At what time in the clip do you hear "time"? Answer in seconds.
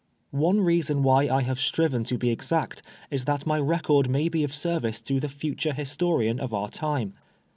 6.69-7.13